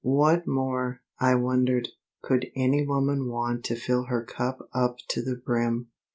What 0.03 0.47
more, 0.47 1.01
I 1.19 1.35
wondered, 1.35 1.89
could 2.23 2.47
any 2.55 2.83
woman 2.87 3.29
want 3.29 3.63
to 3.65 3.75
fill 3.75 4.05
her 4.05 4.23
cup 4.25 4.67
up 4.73 4.95
to 5.09 5.21
the 5.21 5.35
brim? 5.35 5.89